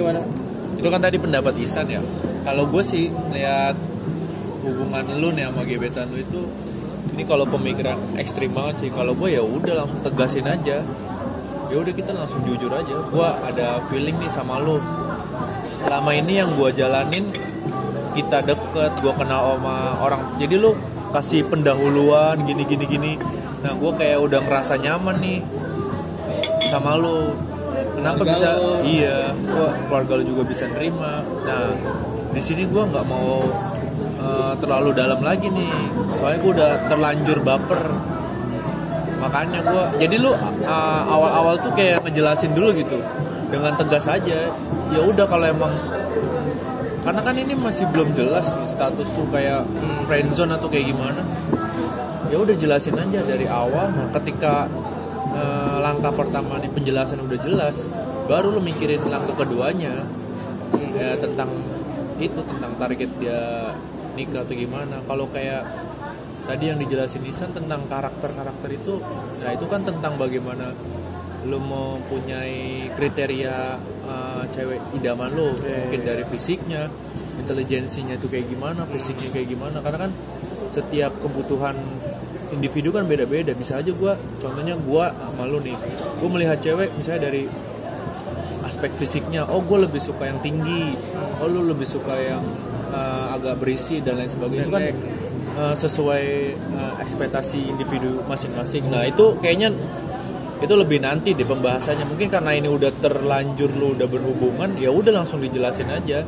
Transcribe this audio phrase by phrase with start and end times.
[0.00, 0.20] gimana?
[0.80, 2.00] Itu kan tadi pendapat Isan ya.
[2.40, 3.76] Kalau gue sih lihat
[4.64, 6.40] hubungan lu nih sama gebetan lu itu
[7.12, 8.90] ini kalau pemikiran ekstrim banget sih.
[8.92, 10.80] Kalau gue ya udah langsung tegasin aja.
[11.70, 12.96] Ya udah kita langsung jujur aja.
[13.12, 14.80] Gue ada feeling nih sama lu.
[15.76, 17.28] Selama ini yang gue jalanin
[18.16, 20.22] kita deket gue kenal sama orang.
[20.40, 20.72] Jadi lu
[21.12, 23.12] kasih pendahuluan gini gini gini.
[23.60, 25.40] Nah gue kayak udah ngerasa nyaman nih
[26.72, 27.34] sama lu
[27.96, 28.48] kenapa Keluarga bisa?
[28.86, 31.24] Iya gua keluarga lu juga bisa nerima.
[31.24, 31.74] Nah
[32.30, 33.42] di sini gue nggak mau
[34.22, 35.74] eh, terlalu dalam lagi nih.
[36.14, 37.82] Soalnya gue udah terlanjur baper.
[39.20, 42.96] Makanya gue jadi lu uh, awal-awal tuh kayak ngejelasin dulu gitu.
[43.52, 44.48] Dengan tegas aja.
[44.90, 45.74] Ya udah kalau emang
[47.00, 49.64] karena kan ini masih belum jelas nih status tuh kayak
[50.08, 51.20] friendzone atau kayak gimana.
[52.32, 53.92] Ya udah jelasin aja dari awal.
[53.92, 54.68] Nah ketika
[55.36, 57.82] uh, langkah pertama nih penjelasan udah jelas
[58.30, 60.06] baru lu mikirin langkah keduanya.
[60.94, 61.50] Ya tentang
[62.22, 63.74] itu tentang target dia
[64.14, 65.02] nikah atau gimana.
[65.02, 65.66] Kalau kayak
[66.46, 69.02] tadi yang dijelasin Nisan tentang karakter-karakter itu
[69.42, 70.70] nah itu kan tentang bagaimana
[71.40, 75.58] lu mempunyai kriteria uh, cewek idaman lu.
[75.58, 76.86] Iya, mungkin dari fisiknya
[77.40, 79.82] intelijensinya itu kayak gimana fisiknya kayak gimana.
[79.82, 80.12] Karena kan
[80.70, 81.74] setiap kebutuhan
[82.50, 83.54] individu kan beda-beda.
[83.54, 85.76] Bisa aja gua contohnya gua sama lu nih.
[86.22, 87.44] Gua melihat cewek misalnya dari
[88.70, 90.94] aspek fisiknya oh gue lebih suka yang tinggi.
[91.42, 92.44] Oh lu lebih suka yang
[92.94, 94.70] uh, agak berisi dan lain sebagainya.
[94.70, 94.84] Itu kan
[95.58, 98.86] uh, sesuai uh, ekspektasi individu masing-masing.
[98.86, 99.74] Nah itu kayaknya
[100.60, 102.06] itu lebih nanti deh pembahasannya.
[102.06, 106.22] Mungkin karena ini udah terlanjur lu udah berhubungan ya udah langsung dijelasin aja.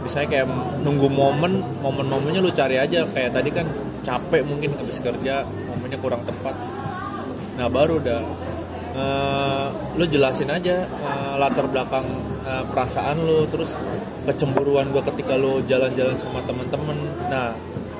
[0.00, 0.46] Misalnya kayak
[0.84, 3.04] nunggu momen momen-momennya lu cari aja.
[3.12, 3.66] Kayak tadi kan
[4.04, 6.54] capek mungkin habis kerja momennya kurang tepat.
[7.56, 8.20] Nah baru udah
[8.94, 9.66] eh,
[9.96, 12.04] lu jelasin aja eh, latar belakang
[12.44, 13.72] eh, perasaan lu terus
[14.28, 16.98] kecemburuan gue ketika lu jalan-jalan sama temen-temen.
[17.32, 17.56] Nah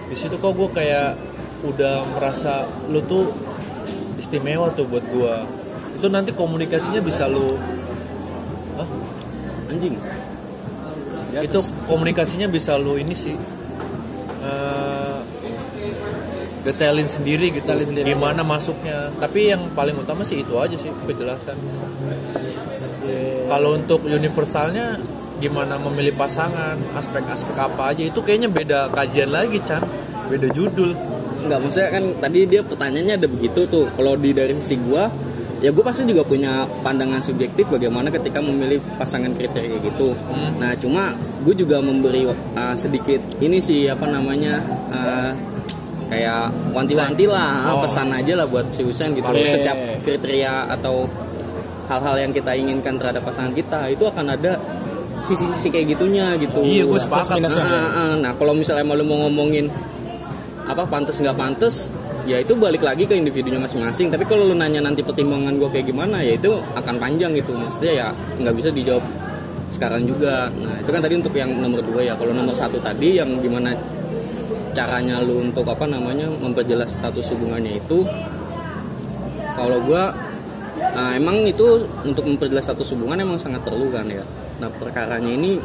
[0.06, 1.16] di situ kok gue kayak
[1.64, 3.32] udah merasa lu tuh
[4.20, 5.34] istimewa tuh buat gue
[5.96, 7.56] itu nanti komunikasinya bisa lu
[8.76, 8.88] Hah?
[9.72, 9.96] anjing.
[11.34, 13.34] Itu komunikasinya bisa lu ini sih
[14.44, 14.73] eh,
[16.64, 18.06] detailin sendiri gitu Detailin sendiri.
[18.10, 21.56] gimana masuknya tapi yang paling utama sih itu aja sih penjelasan
[23.04, 23.52] Iya.
[23.52, 24.96] kalau untuk universalnya
[25.36, 29.84] gimana memilih pasangan aspek-aspek apa aja itu kayaknya beda kajian lagi Chan
[30.28, 30.96] beda judul
[31.44, 33.84] Enggak, maksudnya kan tadi dia pertanyaannya ada begitu tuh.
[33.92, 35.12] Kalau di dari sisi gua,
[35.60, 40.16] ya gue pasti juga punya pandangan subjektif bagaimana ketika memilih pasangan kriteria gitu.
[40.56, 41.12] Nah, cuma
[41.44, 44.56] gue juga memberi uh, sedikit ini sih apa namanya
[44.88, 45.30] uh,
[46.14, 47.82] kayak wanti-wanti lah, Oh.
[47.82, 49.26] pesan aja lah buat si Husain gitu.
[49.26, 49.50] Oke.
[49.50, 49.76] Setiap
[50.06, 51.10] kriteria atau
[51.84, 54.56] hal-hal yang kita inginkan terhadap pasangan kita itu akan ada
[55.20, 56.60] sisi-sisi kayak gitunya gitu.
[56.62, 57.64] iya gue Plus sepakat minusnya.
[57.64, 59.68] Ah, ah, nah kalau misalnya mau lu mau ngomongin
[60.64, 61.88] apa pantas nggak pantas
[62.24, 65.92] ya itu balik lagi ke individunya masing-masing tapi kalau lu nanya nanti pertimbangan gue kayak
[65.92, 68.08] gimana ya itu akan panjang gitu maksudnya ya
[68.40, 69.04] nggak bisa dijawab
[69.68, 73.20] sekarang juga nah itu kan tadi untuk yang nomor dua ya kalau nomor satu tadi
[73.20, 73.76] yang gimana
[74.74, 78.02] caranya lu untuk apa namanya memperjelas status hubungannya itu
[79.54, 80.10] kalau gua
[80.94, 84.26] nah, emang itu untuk memperjelas status hubungan emang sangat perlu kan ya.
[84.58, 85.58] Nah perkaranya ini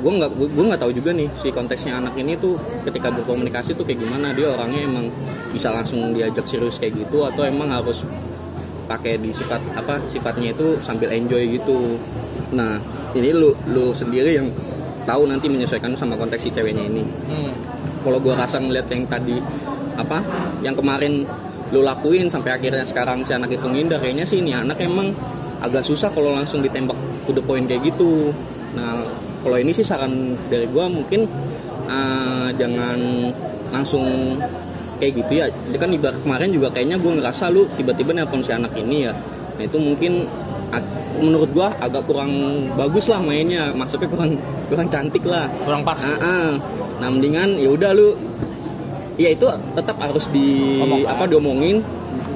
[0.00, 2.56] gue nggak gue nggak tahu juga nih si konteksnya anak ini tuh
[2.88, 4.34] ketika berkomunikasi tuh kayak gimana.
[4.34, 5.06] Dia orangnya emang
[5.54, 8.02] bisa langsung diajak serius kayak gitu atau emang harus
[8.90, 11.94] pakai di sifat apa sifatnya itu sambil enjoy gitu.
[12.50, 12.82] Nah
[13.14, 14.50] ini lu lu sendiri yang
[15.06, 17.04] tahu nanti menyesuaikan sama konteks si ceweknya ini.
[17.30, 17.52] Hmm.
[18.00, 19.36] Kalau gue rasa ngeliat yang tadi
[19.96, 20.24] apa
[20.64, 21.28] yang kemarin
[21.70, 25.14] lu lakuin sampai akhirnya sekarang si anak itu ngindar kayaknya sih ini anak emang
[25.62, 26.96] agak susah kalau langsung ditembak
[27.28, 28.34] to the point kayak gitu.
[28.74, 29.06] Nah
[29.44, 31.28] kalau ini sih saran dari gue mungkin
[31.86, 32.98] eh, jangan
[33.70, 34.36] langsung
[34.98, 35.46] kayak gitu ya.
[35.78, 39.14] Kan ibarat kemarin juga kayaknya gue ngerasa lu tiba-tiba nelpon si anak ini ya.
[39.60, 40.26] Nah itu mungkin
[41.18, 42.30] menurut gua agak kurang
[42.74, 43.74] bagus lah mainnya.
[43.74, 44.38] Maksudnya kurang
[44.70, 45.50] kurang cantik lah.
[45.66, 46.00] Kurang pas.
[46.06, 46.48] Ah, ah.
[47.00, 48.12] Nah, mendingan ya udah lu
[49.20, 49.44] ya itu
[49.76, 51.04] tetap harus di Omong.
[51.04, 51.76] apa diomongin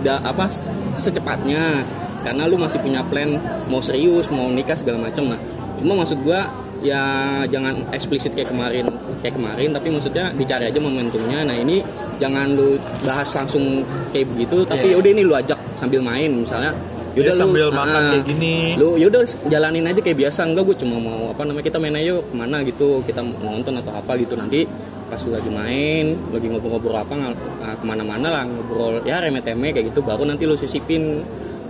[0.03, 0.51] da, apa
[0.95, 1.85] secepatnya.
[2.25, 3.37] Karena lu masih punya plan
[3.69, 5.41] mau serius mau nikah segala macam nah
[5.77, 6.49] cuma maksud gua
[6.81, 7.01] ya
[7.49, 8.89] jangan eksplisit kayak kemarin
[9.21, 11.45] kayak kemarin tapi maksudnya dicari aja momentumnya.
[11.45, 11.81] Nah ini
[12.21, 14.97] jangan lu bahas langsung kayak begitu tapi Iya.
[14.97, 16.33] yaudah ini lu ajak sambil main.
[16.33, 18.55] Misalnya Ya, yaudah lu sambil ah, makan ah, kayak gini.
[18.79, 20.41] Lu yaudah jalanin aja kayak biasa.
[20.47, 23.01] Enggak gue cuma mau apa namanya kita main aja yuk ke mana gitu.
[23.07, 24.35] Kita mau nonton atau apa gitu.
[24.35, 24.67] Nanti
[25.05, 27.15] pas lu lagi main lagi ngobrol-ngobrol apa
[27.63, 31.21] ah, ke mana-mana lah ngobrol ya remeh-temeh kayak gitu baru nanti lu sisipin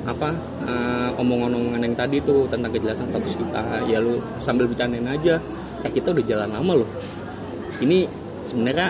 [0.05, 0.37] apa
[0.69, 3.89] eh, omongan-omongan yang tadi tuh tentang kejelasan status kita.
[3.89, 5.41] Ya lu sambil bercandain aja.
[5.85, 6.91] Eh kita udah jalan lama loh.
[7.81, 8.09] Ini
[8.45, 8.89] sebenarnya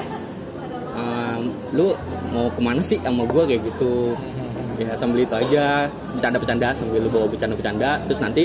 [0.99, 1.39] eh,
[1.75, 1.95] lu
[2.35, 4.19] mau ke mana sih sama gua kayak gitu
[4.79, 5.87] ya sambil itu aja
[6.17, 8.03] bercanda-bercanda sambil lu bawa bercanda-bercanda.
[8.09, 8.45] Terus nanti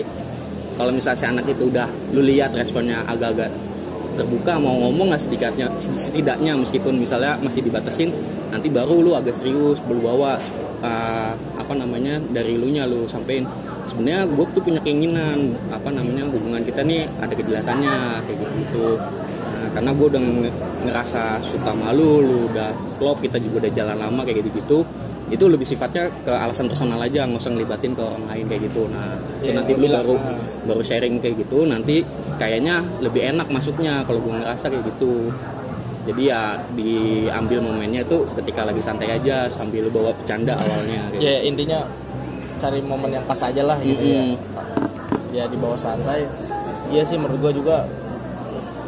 [0.77, 3.51] kalau misalnya si anak itu udah lu lihat responnya agak-agak
[4.15, 8.11] terbuka mau ngomong nggak sedikitnya setidaknya meskipun misalnya masih dibatasin
[8.51, 10.35] nanti baru lu agak serius lu bawa
[10.83, 13.47] uh, apa namanya dari lu nya lu sampein.
[13.89, 18.53] Sebenarnya gue tuh punya keinginan apa namanya hubungan kita nih ada kejelasannya kayak gitu.
[18.61, 18.85] Gitu
[19.59, 23.97] Nah, karena gue udah nge- ngerasa suka malu lu udah klop kita juga udah jalan
[23.99, 24.77] lama kayak gitu gitu
[25.29, 28.81] itu lebih sifatnya ke alasan personal aja nggak usah ngelibatin ke orang lain kayak gitu.
[28.89, 30.15] Nah itu Iya, nanti lu bilang, baru
[30.65, 31.95] baru sharing kayak gitu nanti
[32.41, 35.29] kayaknya lebih enak masuknya kalau gue ngerasa kayak gitu.
[36.09, 41.33] Jadi ya diambil momennya tuh ketika lagi santai aja sambil bawa bercanda awalnya kayak ya
[41.45, 41.79] intinya
[42.57, 44.33] cari momen yang pas aja lah gitu Mm-mm.
[45.29, 46.25] ya ya di bawah santai.
[46.89, 47.77] Iya sih menurut gua juga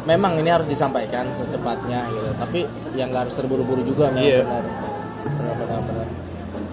[0.02, 2.30] memang ini harus disampaikan secepatnya gitu.
[2.34, 2.60] Tapi
[2.98, 4.42] yang nggak harus terburu-buru juga Iya.
[4.42, 4.64] benar.
[5.22, 6.06] Benar benar benar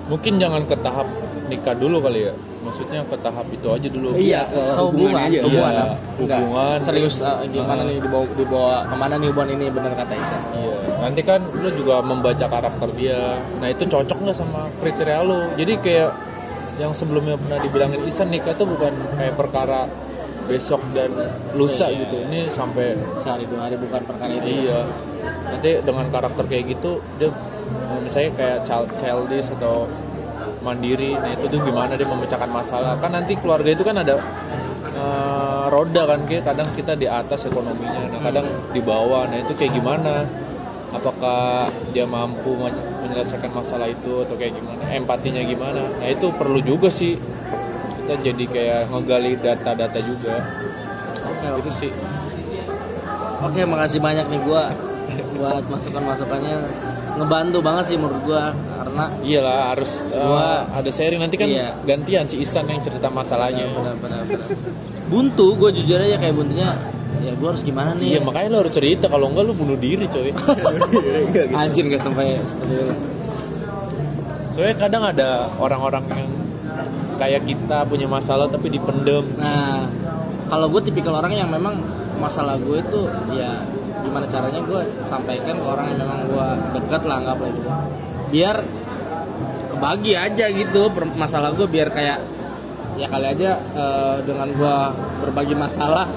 [0.10, 1.06] mungkin jangan ke tahap
[1.46, 5.24] nikah dulu kali ya maksudnya ke tahap itu aja dulu iya ke ke hubungan hubungan
[5.24, 5.40] aja.
[5.42, 5.86] hubungan Iya,
[6.20, 6.40] Enggak.
[6.42, 6.78] hubungan.
[6.80, 7.88] serius uh, gimana Ah.
[7.88, 11.70] nih dibawa dibawa ke mana nih hubungan ini benar kata Isan Iya, nanti kan lu
[11.72, 13.22] juga membaca karakter dia.
[13.56, 15.40] Nah itu cocok nggak sama kriteria lu?
[15.56, 16.10] Jadi kayak
[16.78, 19.88] yang sebelumnya pernah dibilangin Isan nikah tuh bukan kayak perkara
[20.46, 21.14] besok dan
[21.54, 22.04] lusa Iya.
[22.04, 22.16] gitu.
[22.26, 24.84] Ini sampai sehari dua hari bukan perkara itu iya.
[25.48, 27.30] Nanti dengan karakter kayak gitu dia
[28.04, 29.86] misalnya kayak child childish atau
[30.66, 31.16] mandiri.
[31.16, 32.98] Nah itu tuh gimana dia memecahkan masalah?
[33.00, 34.19] Kan nanti keluarga itu kan ada
[34.95, 39.30] eh, roda kan kayak kadang kita di atas ekonominya, nah kadang di bawah.
[39.30, 40.25] Nah itu kayak gimana?
[40.89, 44.89] Apakah dia mampu men- menyelesaikan masalah itu atau kayak gimana?
[44.89, 45.86] Empatinya gimana?
[45.86, 47.13] Nah itu perlu juga sih
[48.10, 50.42] kita jadi kayak ngegali data-data juga.
[51.30, 51.92] oke Itu sih.
[53.39, 54.74] Oke, makasih banyak nih gua
[55.38, 56.57] buat masukan-masukannya
[57.12, 61.74] ngebantu banget sih menurut gua karena Iyalah harus eh, Gua- ada sharing nanti kan Iya.
[61.84, 63.66] gantian si Isan yang cerita masalahnya.
[63.68, 64.48] benar benar benar.
[65.06, 66.70] Buntu, gue jujur aja kayak buntunya
[67.20, 68.16] ya gua harus gimana nih?
[68.16, 70.30] Iya makanya lo harus cerita kalau enggak lo bunuh diri coy.
[71.60, 72.94] Anjir gak sampai seperti itu.
[74.52, 76.30] Soalnya kadang ada orang-orang yang
[77.16, 79.24] kayak kita punya masalah tapi dipendem.
[79.36, 79.88] Nah,
[80.48, 81.80] kalau gue tipikal orang yang memang
[82.16, 83.02] masalah gue itu
[83.32, 83.64] ya
[84.04, 86.48] gimana caranya gue sampaikan ke orang yang memang gue
[86.80, 87.69] dekat lah anggap lah gitu.
[88.30, 88.56] Biar
[89.69, 90.81] kebagi aja gitu
[91.16, 92.19] masalah gue biar kayak
[93.00, 94.75] ya kali aja eh, dengan gue
[95.24, 96.10] berbagi masalah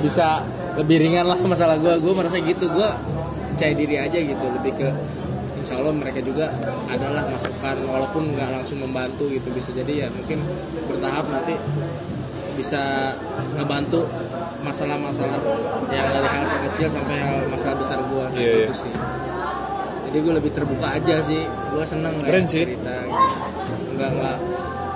[0.00, 0.40] bisa
[0.80, 2.88] lebih ringan lah masalah gue gue merasa gitu gue
[3.54, 4.44] percaya diri aja gitu.
[4.60, 4.88] Lebih ke
[5.60, 6.48] insya Allah mereka juga
[6.88, 9.52] adalah masukan walaupun nggak langsung membantu gitu.
[9.52, 10.40] Bisa jadi ya mungkin
[10.88, 11.54] bertahap nanti
[12.54, 13.12] bisa
[13.54, 14.06] ngebantu
[14.60, 15.40] masalah-masalah
[15.88, 18.74] yang dari hal terkecil sampai hal masalah besar gue kayak Iya, gitu iya.
[18.76, 18.94] sih.
[20.10, 21.42] Jadi gue lebih terbuka aja sih.
[21.46, 22.60] Gue seneng Keren kayak sih.
[22.66, 23.16] cerita gitu.
[23.96, 24.36] nggak nggak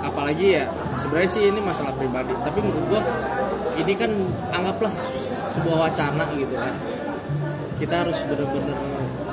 [0.01, 0.63] apalagi ya
[0.97, 2.33] sebenarnya sih ini masalah pribadi.
[2.35, 3.01] Tapi menurut gue
[3.75, 4.11] ini kan
[4.51, 4.93] anggaplah
[5.55, 6.73] sebuah wacana gitu kan.
[7.75, 8.77] Kita harus bener-bener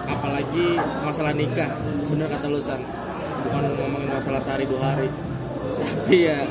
[0.04, 1.70] apalagi masalah nikah.
[2.08, 2.80] Bener kata lu San.
[3.42, 5.10] Bukan ngomongin masalah sehari dua hari
[5.84, 6.46] tapi ya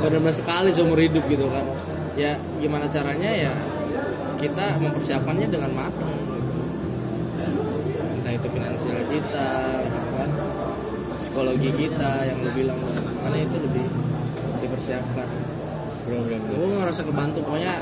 [0.00, 1.64] bener-bener sekali seumur hidup gitu kan.
[2.14, 3.52] Ya gimana caranya ya
[4.38, 6.14] kita mempersiapkannya dengan matang.
[6.14, 6.52] Gitu.
[8.20, 9.50] entah itu finansial kita
[9.88, 10.30] gitu kan.
[11.24, 12.80] Psikologi kita yang lu bilang
[13.24, 13.86] mana itu lebih
[14.62, 15.28] dipersiapkan.
[16.04, 17.80] Gue ngerasa kebantu pokoknya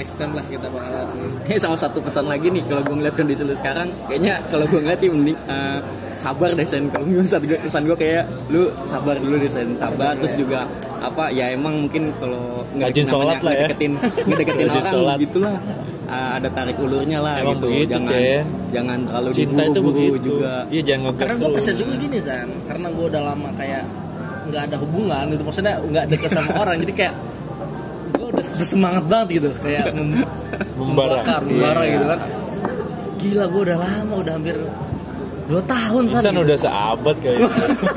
[0.00, 1.06] next time lah kita bakalan
[1.44, 4.80] Eh sama satu pesan lagi nih kalau gue ngeliat kondisi lu sekarang kayaknya kalau gue
[4.80, 5.78] ngeliat sih mending eh,
[6.16, 6.88] sabar deh sen.
[6.88, 9.72] Kalau pesan gue pesan gue kayak lu sabar dulu deh sen.
[9.74, 10.16] Sabar.
[10.16, 10.64] Terus juga
[11.00, 13.66] apa ya emang mungkin kalau Rajin sholat lah ya.
[13.66, 13.92] ngedeketin
[14.26, 15.16] ngedeketin Rajin orang sholat.
[15.18, 15.56] gitulah.
[16.06, 17.70] Eh, ada tarik ulurnya lah Emang gitu.
[17.70, 18.10] begitu, jangan
[18.70, 20.16] jangan terlalu Cinta itu begitu.
[20.26, 20.52] juga.
[20.66, 22.48] Iya jangan ngegas karena gue percaya juga gini san.
[22.64, 23.82] Karena gue udah lama kayak
[24.50, 25.42] nggak ada hubungan gitu.
[25.46, 26.76] Maksudnya nggak deket sama orang.
[26.78, 27.14] Jadi kayak
[28.42, 30.24] bersemangat banget gitu kayak mem-
[30.78, 31.20] Membara.
[31.20, 31.92] membakar membara Iya.
[31.92, 32.20] gitu kan
[33.16, 34.56] gila gue udah lama udah hampir
[35.44, 36.40] dua tahun san gitu.
[36.40, 37.50] udah seabad kayaknya.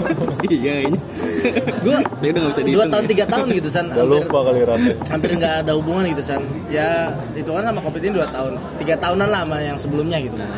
[0.51, 0.97] iya ini
[1.85, 3.09] gue saya udah nggak bisa dua tahun ya.
[3.09, 4.91] tiga tahun gitu san Udah hampir lupa kali Rata.
[5.07, 6.89] hampir nggak ada hubungan gitu san ya
[7.33, 10.49] itu kan sama covid ini dua tahun tiga tahunan lah sama yang sebelumnya gitu Nah,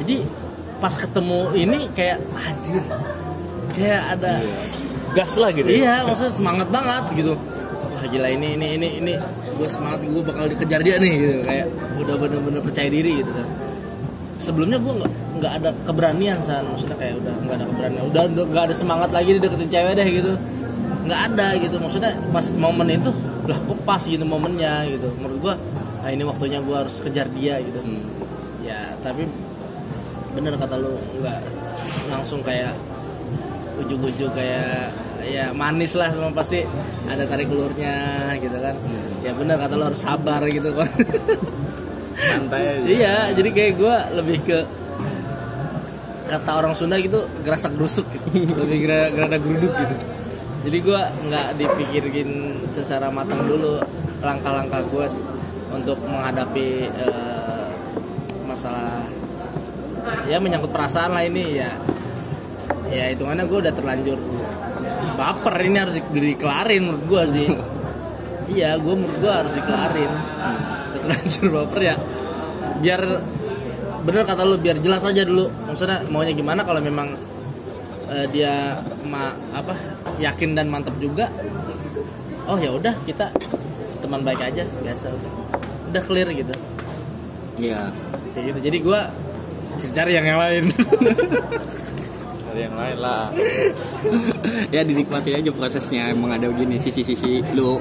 [0.00, 0.16] jadi
[0.76, 2.82] pas ketemu ini kayak anjir
[3.72, 4.32] kayak ada
[5.12, 5.64] Gas lah gitu.
[5.66, 7.32] iya maksudnya semangat banget gitu
[8.08, 9.12] gila ini ini ini ini
[9.56, 11.36] gue semangat gue bakal dikejar dia nih gitu.
[11.44, 11.66] Kayak
[12.02, 13.46] udah bener-bener percaya diri gitu kan.
[14.36, 16.64] Sebelumnya gue nggak nggak ada keberanian san.
[16.68, 18.02] Maksudnya kayak udah nggak ada keberanian.
[18.10, 20.32] Udah nggak ada semangat lagi deketin cewek deh gitu.
[21.06, 21.76] Nggak ada gitu.
[21.80, 23.10] Maksudnya pas momen itu
[23.46, 25.08] lah kok pas gitu momennya gitu.
[25.20, 25.54] Menurut gua
[26.06, 27.80] nah ini waktunya gua harus kejar dia gitu.
[27.82, 28.04] Hmm.
[28.66, 29.30] ya tapi
[30.34, 31.38] bener kata lu nggak
[32.10, 32.74] langsung kayak
[33.78, 34.90] ujuk-ujuk kayak
[35.26, 36.62] ya manis lah semua pasti
[37.10, 38.74] ada tarik ulurnya gitu kan.
[39.26, 40.90] Ya bener kata lu harus sabar gitu kan
[42.16, 42.86] santai aja.
[42.86, 44.58] Iya jadi kayak gue lebih ke
[46.26, 48.54] kata orang Sunda gitu gerasak gerusuk gitu.
[48.54, 49.94] Lebih gera- gerada geruduk gitu.
[50.66, 52.30] Jadi gue nggak dipikirin
[52.74, 53.78] secara matang dulu
[54.18, 55.06] langkah-langkah gue
[55.70, 57.66] untuk menghadapi eh,
[58.46, 59.06] masalah
[60.26, 61.70] ya menyangkut perasaan lah ini ya.
[62.86, 64.18] Ya hitungannya gue udah terlanjur
[65.16, 67.48] baper ini harus di- dikelarin menurut gue sih.
[68.46, 70.06] Iya gue menurut gue harus dikelarin.
[70.06, 71.94] Udah terlanjur baper ya.
[72.78, 73.02] Biar
[74.06, 75.50] bener kata lu biar jelas aja dulu.
[75.66, 77.18] Maksudnya maunya gimana kalau memang
[78.06, 79.74] eh, dia ma apa
[80.22, 81.26] yakin dan mantap juga?
[82.46, 83.34] Oh ya udah kita
[83.98, 85.10] teman baik aja biasa.
[85.10, 85.30] Udah
[85.90, 86.54] udah clear gitu.
[87.58, 87.90] Iya.
[88.30, 88.58] Kayak gitu.
[88.62, 89.00] Jadi gue
[89.90, 90.64] cari yang yang lain
[92.56, 93.28] Cari yang lain lah.
[94.74, 97.76] ya dinikmati aja prosesnya emang ada begini sisi-sisi lu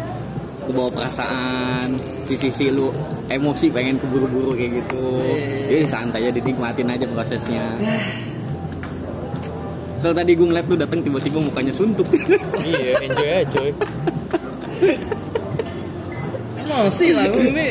[0.67, 1.95] lu bawa perasaan
[2.27, 2.91] sisi-sisi lu
[3.31, 5.79] emosi pengen keburu-buru kayak gitu Iya.
[5.79, 7.63] jadi santai aja dinikmatin aja prosesnya
[9.95, 12.11] so tadi gue ngeliat lu datang tiba-tiba mukanya suntuk
[12.67, 13.71] iya, enjoy aja coy.
[16.67, 17.67] emosi lah lu ini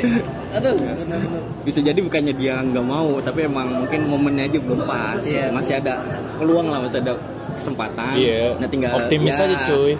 [0.55, 1.43] aduh bener-bener.
[1.67, 5.51] bisa jadi bukannya dia nggak mau tapi emang mungkin momennya aja belum pas Iya.
[5.51, 5.99] masih ada
[6.39, 7.19] peluang lah masih ada
[7.59, 8.55] kesempatan Iya.
[8.63, 9.95] nah tinggal Optimis ya, aja cuy.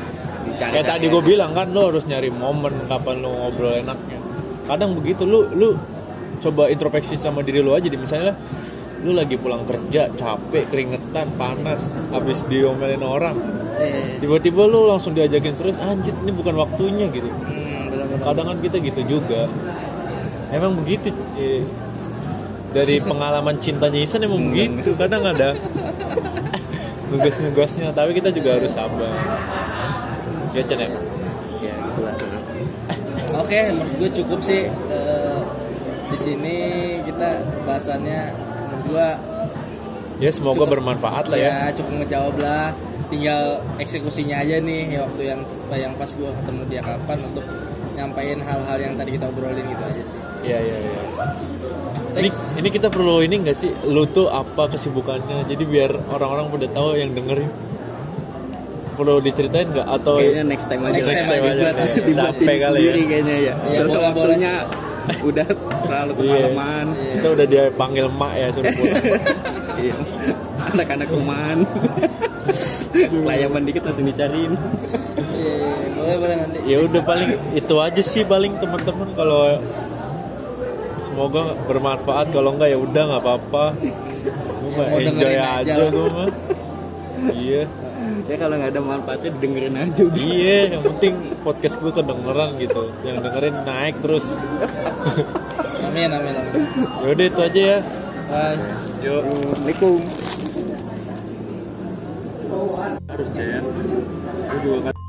[0.55, 4.21] Kayak tadi gue bilang kan lo harus nyari momen kapan lo ngobrol enaknya.
[4.69, 5.75] Kadang begitu lu lu
[6.39, 8.37] coba introspeksi sama diri lu aja di misalnya
[9.05, 13.37] lu lagi pulang kerja capek keringetan panas habis diomelin orang
[13.77, 18.77] eh, tiba-tiba lu langsung diajakin serius anjir ini bukan waktunya gitu hmm, kadang kan kita
[18.81, 19.45] gitu juga
[20.55, 21.67] emang begitu eh.
[22.71, 25.59] dari pengalaman cintanya Isan emang begitu kadang ada
[27.11, 29.11] nugas-nugasnya tapi kita juga harus sabar
[30.55, 30.89] ya Cen ya
[31.63, 32.15] ya gitu lah
[33.35, 35.39] Oke, menurut gue cukup sih eh,
[36.07, 36.57] di sini
[37.03, 39.09] kita bahasannya menurut gue
[40.23, 40.73] ya semoga Cukup.
[40.79, 42.71] bermanfaat lah ya ya cukup ngejawab lah.
[43.11, 45.41] Tinggal eksekusinya aja nih ya, waktu yang
[45.75, 47.43] yang pas gue ketemu dia kapan untuk
[47.95, 50.21] nyampein hal-hal yang tadi kita obrolin gitu aja sih.
[50.43, 51.01] iya iya iya
[52.15, 52.55] ini, Next.
[52.55, 56.95] ini kita perlu ini nggak sih lu tuh apa kesibukannya jadi biar orang-orang udah tahu
[56.95, 57.51] yang dengerin
[58.95, 61.65] perlu diceritain nggak atau kayaknya next time aja Next time aja.
[61.65, 62.03] Buat Iya.
[62.05, 63.07] dibuatin Capek kali sendiri ya.
[63.09, 64.53] kayaknya ya Iya, soalnya boleh, waktunya
[65.21, 65.47] udah
[65.83, 66.17] terlalu Iya.
[66.17, 69.05] kemalaman kita udah dia panggil mak ya suruh pulang
[69.85, 69.95] Iya.
[70.69, 71.59] anak-anak rumahan
[73.27, 74.55] layaman dikit langsung dicariin.
[75.35, 76.59] Iya, iya, boleh boleh nanti.
[76.63, 79.59] ya udah paling itu aja sih paling teman-teman kalau
[81.03, 83.65] semoga bermanfaat kalau enggak ya udah nggak apa-apa.
[84.65, 86.29] Gue mah enjoy aja, gue mah.
[87.35, 87.63] Iya.
[88.25, 90.21] Ya kalau nggak ada manfaatnya dengerin aja udah.
[90.23, 92.83] Iya yang penting podcast gue kedengeran gitu.
[93.05, 94.27] Yang dengerin naik terus.
[95.85, 96.63] Amin amin amin.
[97.05, 97.79] ya udah itu aja ya.
[98.25, 98.57] Bye.
[99.05, 100.01] yuk Assalamualaikum
[103.09, 105.04] harus Jen gue juga kan